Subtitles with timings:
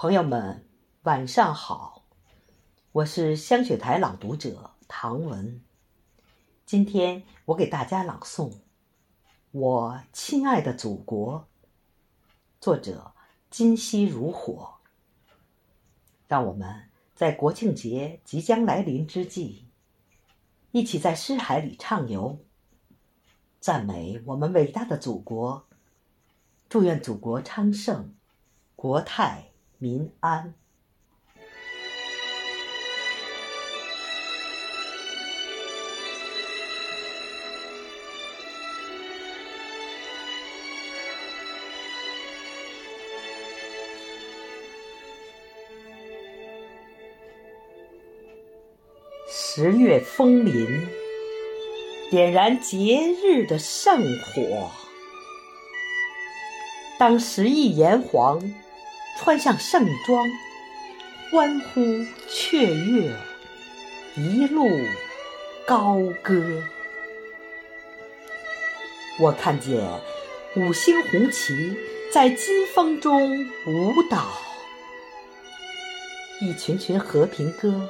[0.00, 0.64] 朋友们，
[1.02, 2.04] 晚上好，
[2.92, 5.60] 我是香雪台朗读者唐文。
[6.64, 8.48] 今天我给大家朗诵
[9.50, 11.40] 《我亲爱的祖国》，
[12.60, 13.12] 作者
[13.50, 14.76] 今夕如火。
[16.28, 19.66] 让我们在国庆节即将来临之际，
[20.70, 22.38] 一起在诗海里畅游，
[23.58, 25.66] 赞美我们伟大的祖国，
[26.68, 28.14] 祝愿祖国昌盛，
[28.76, 29.46] 国泰。
[29.78, 30.54] 民安。
[49.30, 50.86] 十月风林，
[52.10, 54.70] 点燃节日的圣火。
[56.98, 58.67] 当十亿炎黄。
[59.18, 60.26] 穿上盛装，
[61.30, 61.82] 欢呼
[62.28, 63.12] 雀跃，
[64.16, 64.66] 一路
[65.66, 66.62] 高歌。
[69.20, 69.86] 我看见
[70.56, 71.76] 五星红旗
[72.10, 74.28] 在金风中舞蹈，
[76.40, 77.86] 一群群和平鸽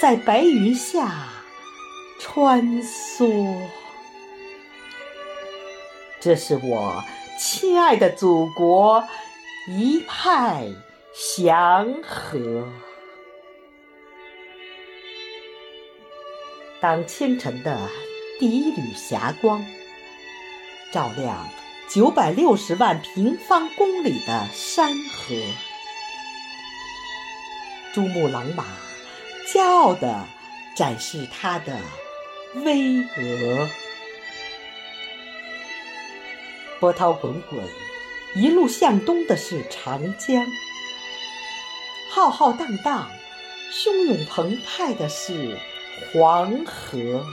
[0.00, 1.28] 在白云下
[2.18, 3.56] 穿梭。
[6.18, 7.00] 这是我
[7.38, 9.04] 亲爱的祖国。
[9.70, 10.66] 一派
[11.12, 12.66] 祥和。
[16.80, 17.78] 当清晨的
[18.40, 19.62] 第一缕霞光
[20.90, 21.46] 照亮
[21.86, 25.34] 九百六十万平方公里的山河，
[27.92, 28.64] 珠穆朗玛
[29.52, 30.24] 骄傲地
[30.74, 31.78] 展示它的
[32.54, 33.68] 巍峨，
[36.80, 37.62] 波涛滚滚。
[38.34, 40.46] 一路向东的是长江，
[42.10, 43.10] 浩浩荡荡、
[43.72, 45.58] 汹涌澎湃的是
[46.12, 47.24] 黄河。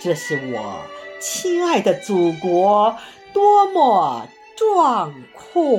[0.00, 0.82] 这是我
[1.20, 2.96] 亲爱的祖国，
[3.32, 5.78] 多么壮阔！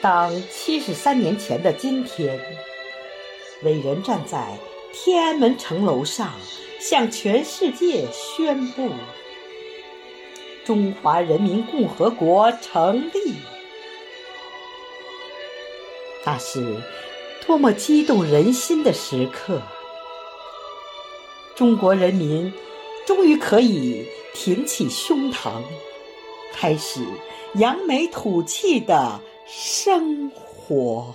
[0.00, 2.40] 当七十三年前的今天，
[3.62, 4.58] 伟人站在。
[4.92, 6.32] 天安门城楼上，
[6.78, 8.90] 向全世界宣布：
[10.64, 13.34] 中华人民共和国成立。
[16.26, 16.76] 那是
[17.46, 19.62] 多么激动人心的时刻！
[21.56, 22.52] 中国人民
[23.06, 25.62] 终于可以挺起胸膛，
[26.52, 27.00] 开始
[27.54, 31.14] 扬眉吐气的生活。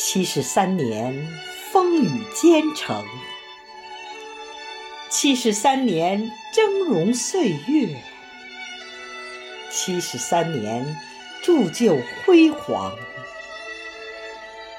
[0.00, 1.26] 七十三年
[1.72, 3.04] 风雨兼程，
[5.10, 8.00] 七十三年峥嵘岁月，
[9.72, 10.96] 七十三年
[11.42, 12.96] 铸就辉煌，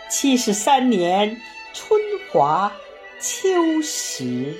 [0.09, 1.40] 七十三年
[1.74, 2.00] 春
[2.31, 2.72] 华
[3.19, 4.56] 秋实，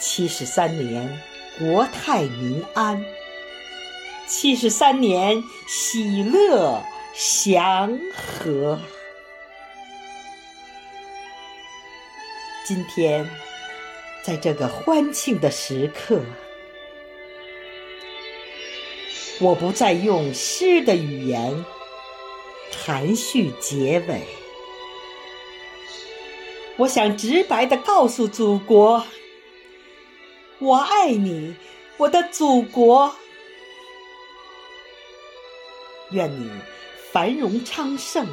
[0.00, 1.22] 七十三年
[1.56, 3.00] 国泰民安，
[4.26, 6.82] 七十三年喜乐。
[7.14, 8.78] 祥和。
[12.64, 13.28] 今天，
[14.22, 16.20] 在这个欢庆的时刻，
[19.40, 21.64] 我不再用诗的语言
[22.84, 24.22] 含蓄结尾。
[26.76, 29.02] 我想直白的告诉祖国：
[30.58, 31.56] 我爱你，
[31.96, 33.12] 我的祖国。
[36.10, 36.50] 愿你。
[37.18, 38.24] 繁荣昌盛，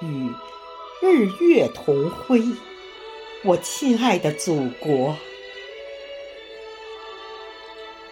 [0.00, 0.28] 与
[1.00, 2.42] 日月同辉，
[3.44, 5.16] 我亲爱的祖国。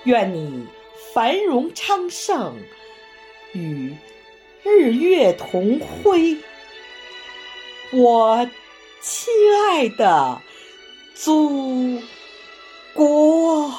[0.04, 0.64] 愿你
[1.12, 2.54] 繁荣昌盛，
[3.52, 3.96] 与
[4.62, 6.36] 日月同辉，
[7.90, 8.48] 我
[9.00, 9.34] 亲
[9.66, 10.40] 爱的
[11.16, 12.00] 祖
[12.94, 13.74] 国。